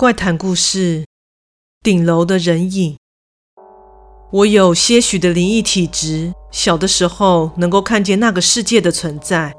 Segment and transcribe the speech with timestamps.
[0.00, 1.04] 怪谈故事：
[1.82, 2.96] 顶楼的人影。
[4.30, 9.52] 我有些许的灵异体质，小的时候能够看见那个世界的存在，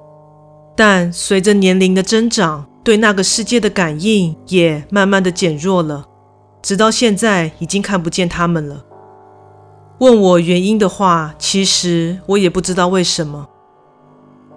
[0.76, 6.06] 但随着年龄的增长，对那个世界的感应也慢慢的减弱了，
[6.64, 8.84] 直到现在已经看不见他们了。
[10.00, 13.48] 问我原因的话，其实我也不知道为什么。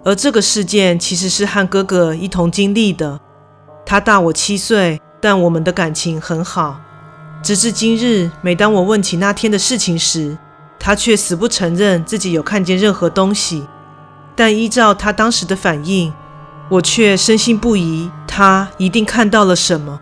[0.03, 3.19] 而这个事件其实是和哥哥一同经历的，
[3.85, 4.99] 他大我七岁。
[5.25, 6.79] 但我们的感情很好，
[7.41, 10.37] 直至今日，每当我问起那天的事情时，
[10.77, 13.65] 他却死不承认自己有看见任何东西。
[14.35, 16.13] 但依照他当时的反应，
[16.69, 19.99] 我却深信不疑，他一定看到了什么。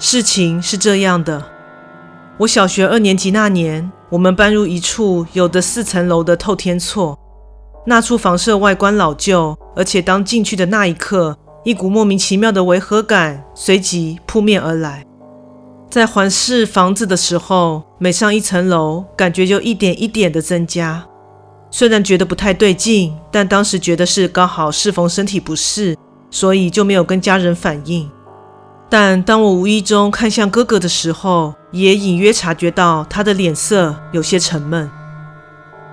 [0.00, 1.44] 事情是这样的：
[2.38, 7.16] 我小学二年级那年，我们搬入一处有的四层楼的透天厝，
[7.86, 15.04] 那处房舍外观老旧，而且当进去的那一刻，一股莫名其妙的违和感随即扑面而来。
[15.90, 21.04] 在环视房子的时候，每上一层楼，感觉就一点一点的增加。
[21.70, 25.96] 虽然觉得不太对劲，但当时觉得是刚好适逢身体不适，
[26.30, 28.10] 所以就没有跟家人反映。
[28.90, 34.90] 但当我无意中看向哥哥的时候，也隐约察觉到他的脸色有些沉闷。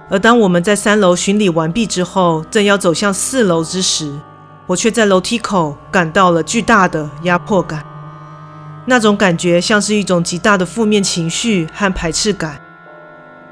[0.10, 4.14] 而当我们在三楼巡礼完毕之后，正要走向四楼之时，
[4.68, 7.86] 我却在楼梯口感到了巨大的压迫感，
[8.88, 12.60] 那种感觉像是一种极大的负面情绪和排斥感，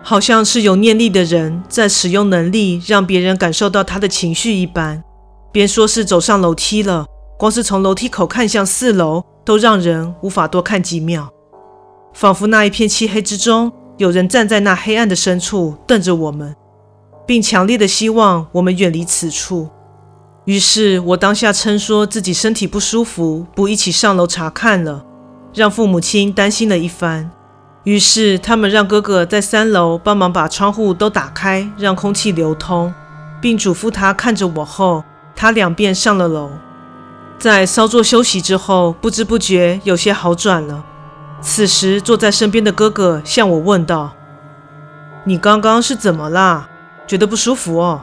[0.01, 5.03] 好像是有念力的人在使用能力让别人感受到他的情绪一般。
[5.51, 7.05] 别说是走上楼梯了，
[7.37, 11.29] 光是从楼梯口看向四楼，都让人无法多看几秒，
[12.13, 16.55] 仿佛那一片漆黑之中，有人站在那黑暗的深处瞪着我们，
[17.27, 19.69] 并强烈的希望我们远离此处。
[20.45, 25.05] 于是我当下称说自己身体不舒服，不一起上楼查看了，
[25.53, 27.31] 让父母亲担心了一番。
[27.85, 32.93] 于是他们让哥哥在三楼帮忙把窗户都打开，让空气流通，
[33.41, 35.03] 并嘱咐他看着我后，
[35.35, 36.51] 他两便上了楼。
[37.39, 40.83] 在稍作休息之后，不知不觉有些好转了。
[41.41, 44.13] 此时坐在身边的哥哥向我问道
[45.25, 46.69] ：“你刚刚是怎么啦？
[47.05, 48.01] 觉得不舒服哦？”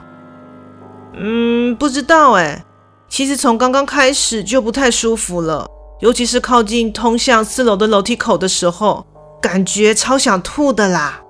[1.22, 2.64] 嗯，不知道哎。
[3.08, 5.66] 其实从刚刚开始就不太舒服了，
[6.00, 9.04] 尤其是靠近通向四楼的楼梯口的时候，
[9.42, 11.20] 感觉超想吐的啦。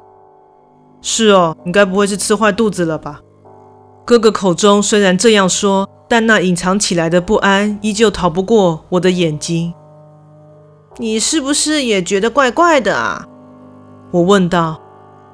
[1.02, 3.20] 是哦，你该不会是吃坏肚子了吧？
[4.04, 9.72] 哥哥口中虽然这样说，但那隐藏起来的不安依旧逃不过我的眼睛。
[10.98, 13.26] 你是不是也觉得怪怪的啊？
[14.10, 14.80] 我问道。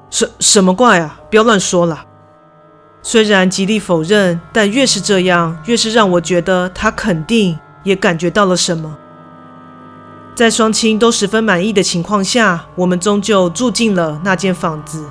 [0.09, 1.19] 什什么怪啊？
[1.29, 2.05] 不要乱说了。
[3.09, 8.97] 虽然极力否认，但越是这样，越是让我觉得他肯定也感觉到了什么。
[10.35, 15.05] 在双亲都十分满意的情况下，我们终究住进了那间房子。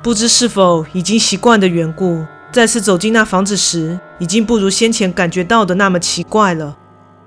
[0.00, 6.76] 不知是否已经习惯的缘故，再次走进那房子时，已经不如先前感觉到的那么奇怪了。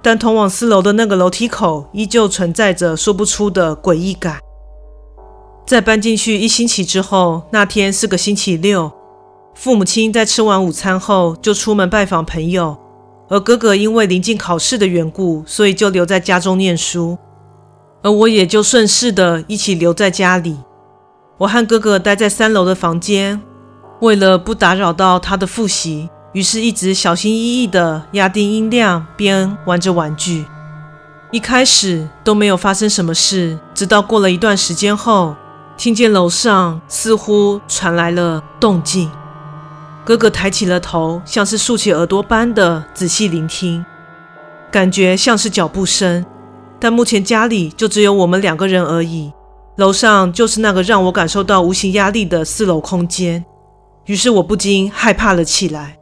[0.01, 4.39] 但通往四楼的那个楼梯口，依旧存在着说不出的诡异感。
[5.67, 8.89] 在搬进去一星期之后，那天是个星期六。
[9.55, 12.77] 父母亲在吃完午餐后就出门拜访朋友，
[13.29, 17.17] 而哥哥因为临近考试的缘故，所以就留在家中念书，
[18.01, 20.57] 而我也就顺势的一起留在家里。
[21.37, 23.41] 我和哥哥待在三楼的房间，
[24.01, 30.45] 为了不打扰到他的复习，于是一直小心翼翼的压低音量，边玩着玩具。
[31.31, 35.35] 一开始都没有发生什么事，直到过了一段时间后，
[35.77, 39.09] 听见楼上似乎传来了动静。
[40.05, 43.83] 哥哥抬起了头，像是竖起耳朵般的仔细聆听，
[44.69, 46.25] 感觉像是脚步声。
[46.77, 49.31] 但目前家里就只有我们两个人而已，
[49.77, 53.45] 楼上就是那个让我感受到无形压力的四楼空间。
[54.05, 55.97] 于是我不禁害怕了起来。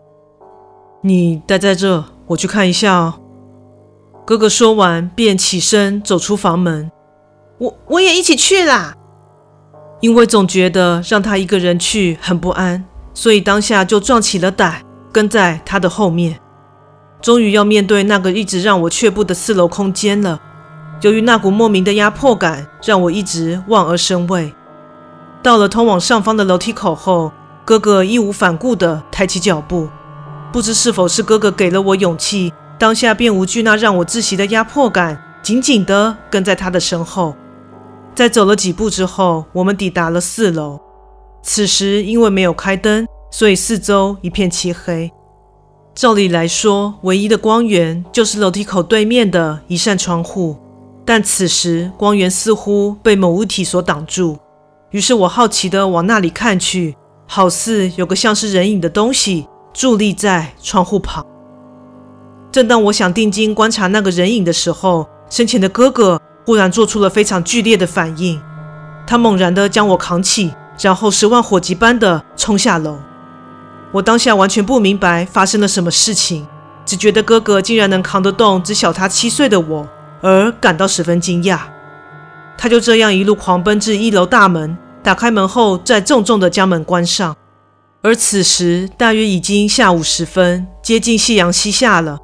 [1.03, 3.13] 你待在这，我去看一下哦。
[4.25, 6.91] 哥哥说完便起身走出房门。
[7.59, 8.95] 我我也一起去啦，
[9.99, 12.83] 因为总觉得让他一个人去很不安。
[13.13, 14.81] 所以当下就壮起了胆，
[15.11, 16.39] 跟在他的后面。
[17.21, 20.39] 终于要面对那个一直让我却步的四楼空间了。
[21.01, 24.53] 由于那股莫名的压迫感，让我一直望而生畏。
[25.43, 27.31] 到了通往上方的楼梯口后，
[27.65, 29.89] 哥哥义无反顾地抬起脚步。
[30.51, 37.35] 不知是否是哥哥给了我勇气，当下便无惧那让我窒息的压迫感，紧紧地跟在他的身后。
[38.13, 40.79] 在走了几步之后，我们抵达了四楼。
[41.43, 45.11] 此时因为没有开灯，所以四周一片漆黑。
[45.93, 50.57] 照理来说，唯一的光源就是楼梯口对面的一扇窗户，
[51.03, 54.37] 但此时光源似乎被某物体所挡住，
[54.91, 56.95] 于是我好奇地往那里看去，
[57.27, 61.25] 好似有个像是人影的东西伫立在窗户旁。
[62.51, 68.41] 正当我想定睛观察那个人影的时候，身前的哥哥忽然做出了非常剧烈的反应，
[69.05, 72.99] 他猛然地将我扛起，然后十万火急般的冲下楼。
[73.91, 76.47] 我当下完全不明白发生了什么事情，
[76.85, 79.87] 只觉得哥哥竟然能扛得动只小他七岁的我。
[80.23, 81.57] 而感到十分惊讶，
[82.55, 87.35] 他就这样一路狂奔至一楼大门，打开门后，再重重的将门关上。
[88.03, 92.19] 而此时大约已经下午时分，接近夕阳西下了。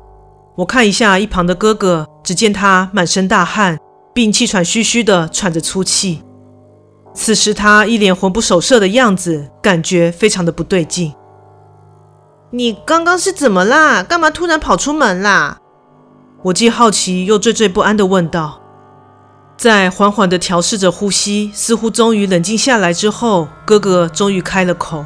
[0.58, 3.80] 我看一下一旁的哥哥，只见他满身大汗，
[4.14, 6.22] 并气喘吁吁地喘着粗气。
[7.18, 11.16] 此时他一脸魂不守舍的样子，感觉非常的不对劲。
[12.52, 14.04] 你刚刚是怎么啦？
[14.04, 15.58] 干嘛突然跑出门啦？
[16.44, 18.62] 我既好奇又惴惴不安地问道，
[19.58, 25.04] 在缓缓地调试着呼吸，似乎终于冷静下来之后，哥哥终于开了口：“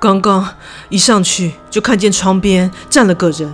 [0.00, 0.54] 刚刚
[0.88, 3.52] 一上去就看见窗边站了个人，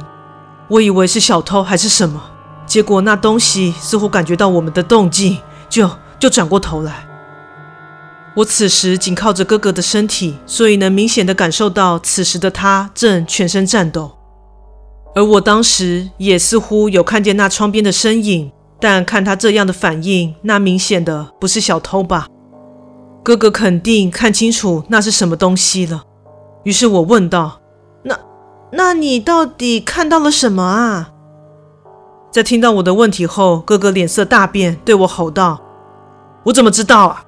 [0.69, 2.23] 我以为是小偷还是什么，
[2.65, 5.39] 结果那东西似乎感觉到我们的动静，
[5.69, 5.91] 就
[6.21, 7.09] 就转过头来。
[8.37, 14.13] 我此时紧靠着哥哥的身体，所以能明显的感受到此时的他正全身颤抖。”
[15.15, 18.51] 而我当时也似乎有看见那窗边的身影，
[18.81, 22.27] 但看他这样的反应，那明显的不是小偷吧？
[23.23, 26.03] 哥哥肯定看清楚那是什么东西了。
[26.65, 27.61] 于是我问道
[28.03, 28.19] ：“那，
[28.73, 31.13] 那你到底看到了什么啊？”
[32.33, 35.63] 在听到我的问题后，哥哥脸色大变，对我吼道
[36.47, 37.24] ：“我怎么知道啊？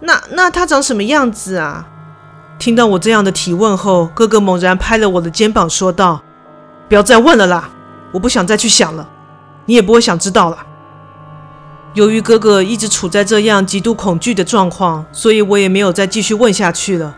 [0.00, 1.86] 那，那他长什么样子啊？”
[2.58, 6.22] 听到我这样的提问后，哥哥猛然拍了我的肩膀，说道。
[6.88, 7.70] 不要再问了啦，
[8.12, 9.08] 我不想再去想了，
[9.66, 10.56] 你也不会想知道了。
[11.94, 17.14] 由于哥哥一直处在这样极度恐惧的状况，所以我也没有再继续问下去了。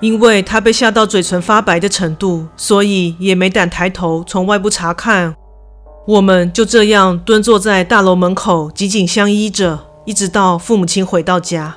[0.00, 5.34] 因为他被吓到嘴唇发白的程度，所以也没胆抬头从外部查看。
[6.06, 11.76] 我们就这样蹲坐在大楼门口，紧紧相依着，一直到父母亲回到家。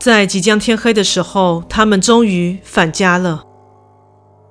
[0.00, 3.42] 在即将天黑的时候，他们终于返家了。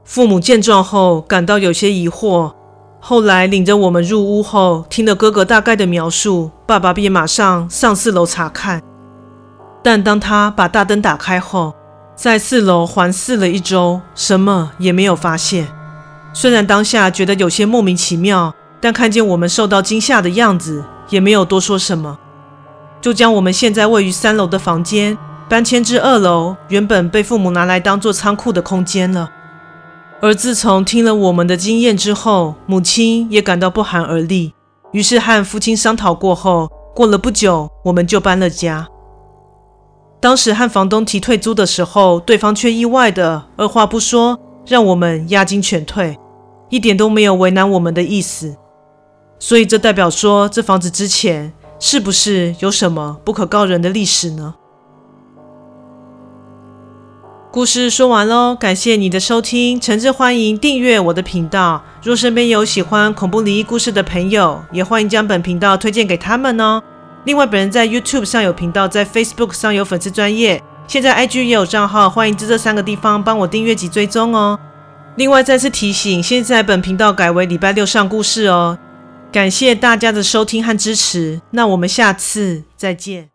[0.03, 2.53] 父母见状后感到有些疑惑，
[2.99, 8.81] 后来领着我们入屋后，听了哥哥大概的描述，爸爸便马上上四楼查看。
[9.83, 11.73] 但当他把大灯打开后，
[12.15, 15.67] 在四楼环视了一周，什么也没有发现。
[16.33, 22.17] 虽然当下觉得有些莫名其妙，但看见我们受到惊吓的样子，也没有多说什么，
[23.03, 25.17] 就将我们现在位于三楼的房间
[25.49, 29.29] 搬迁至二楼，原本被父母拿来当做仓库的空间了。
[30.21, 34.53] 而自从听了我们的经验之后，母亲也感到不寒而栗，
[34.93, 38.87] 于是和父亲商讨过后，过了不久，我们就搬了家。
[40.21, 46.17] 当时和房东提退租的时候，对方却意外的二话不说，让我们押金全退，
[46.69, 48.55] 一点都没有为难我们的意思。
[49.37, 51.51] 所以这代表说，这房子之前
[51.85, 54.55] 是不是有什么不可告人的历史呢？
[57.51, 61.83] 故事说完喽，感谢你的收听，诚挚欢迎订阅我的频道。
[62.01, 66.81] 若身边有喜欢恐怖灵异故事的朋友，也欢迎将本频道推荐给他们哦。
[67.25, 74.57] 另外，本人在 YouTube 上有频道，在 Facebook 上有粉丝专业，现在 IG 也有账号，欢迎在这三个地方帮我订阅及追踪哦。
[75.17, 78.77] 另外，再次提醒，现在本频道改为礼拜六上故事哦。
[79.33, 83.32] 感谢大家的收听和支持，那我们下次再见。